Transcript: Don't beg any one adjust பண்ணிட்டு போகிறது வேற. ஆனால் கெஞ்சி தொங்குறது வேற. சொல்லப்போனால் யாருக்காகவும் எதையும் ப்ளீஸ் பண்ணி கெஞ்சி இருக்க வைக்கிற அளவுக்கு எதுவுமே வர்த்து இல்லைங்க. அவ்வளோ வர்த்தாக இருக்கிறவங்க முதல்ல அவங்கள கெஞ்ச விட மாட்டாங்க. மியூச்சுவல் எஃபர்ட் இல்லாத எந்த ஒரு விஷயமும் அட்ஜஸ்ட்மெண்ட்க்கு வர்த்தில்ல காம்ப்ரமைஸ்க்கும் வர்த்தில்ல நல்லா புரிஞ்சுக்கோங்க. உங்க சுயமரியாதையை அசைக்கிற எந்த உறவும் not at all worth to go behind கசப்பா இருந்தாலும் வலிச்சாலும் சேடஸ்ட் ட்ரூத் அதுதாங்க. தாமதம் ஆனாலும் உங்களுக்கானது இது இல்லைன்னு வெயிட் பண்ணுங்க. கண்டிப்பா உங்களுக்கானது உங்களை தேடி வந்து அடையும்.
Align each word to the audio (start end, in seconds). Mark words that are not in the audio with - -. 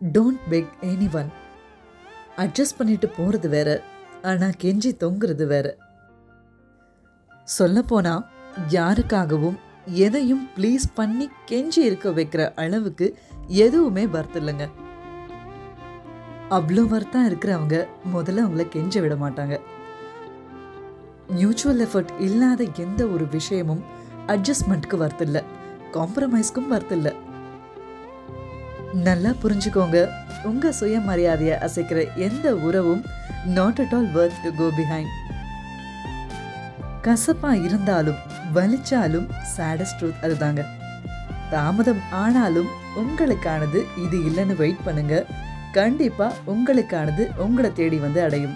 Don't 0.00 0.42
beg 0.50 0.72
any 0.80 1.14
one 1.14 1.30
adjust 2.36 2.76
பண்ணிட்டு 2.78 3.08
போகிறது 3.08 3.48
வேற. 3.48 3.82
ஆனால் 4.22 4.58
கெஞ்சி 4.60 4.90
தொங்குறது 5.00 5.46
வேற. 5.46 5.76
சொல்லப்போனால் 7.44 8.26
யாருக்காகவும் 8.68 9.58
எதையும் 9.84 10.48
ப்ளீஸ் 10.56 10.86
பண்ணி 10.94 11.28
கெஞ்சி 11.50 11.78
இருக்க 11.78 12.10
வைக்கிற 12.10 12.54
அளவுக்கு 12.54 13.18
எதுவுமே 13.46 14.06
வர்த்து 14.06 14.40
இல்லைங்க. 14.40 14.66
அவ்வளோ 16.50 16.84
வர்த்தாக 16.94 17.28
இருக்கிறவங்க 17.30 17.86
முதல்ல 18.14 18.44
அவங்கள 18.46 18.68
கெஞ்ச 18.68 19.00
விட 19.00 19.14
மாட்டாங்க. 19.14 19.60
மியூச்சுவல் 21.28 21.86
எஃபர்ட் 21.86 22.20
இல்லாத 22.20 22.64
எந்த 22.76 23.06
ஒரு 23.06 23.26
விஷயமும் 23.28 23.82
அட்ஜஸ்ட்மெண்ட்க்கு 24.26 24.98
வர்த்தில்ல 25.04 25.42
காம்ப்ரமைஸ்க்கும் 25.92 26.70
வர்த்தில்ல 26.70 27.26
நல்லா 28.94 29.30
புரிஞ்சுக்கோங்க. 29.42 30.08
உங்க 30.44 30.72
சுயமரியாதையை 30.80 31.56
அசைக்கிற 31.66 32.16
எந்த 32.16 32.54
உறவும் 32.54 33.04
not 33.44 33.80
at 33.80 33.94
all 33.94 34.12
worth 34.14 34.40
to 34.42 34.50
go 34.56 34.70
behind 34.76 35.14
கசப்பா 37.02 37.64
இருந்தாலும் 37.64 38.16
வலிச்சாலும் 38.54 39.28
சேடஸ்ட் 39.56 39.98
ட்ரூத் 40.00 40.22
அதுதாங்க. 40.22 40.64
தாமதம் 41.50 42.00
ஆனாலும் 42.10 42.66
உங்களுக்கானது 42.96 43.82
இது 44.04 44.18
இல்லைன்னு 44.18 44.56
வெயிட் 44.56 44.84
பண்ணுங்க. 44.84 45.24
கண்டிப்பா 45.72 46.32
உங்களுக்கானது 46.46 47.36
உங்களை 47.36 47.72
தேடி 47.72 47.96
வந்து 47.96 48.22
அடையும். 48.22 48.54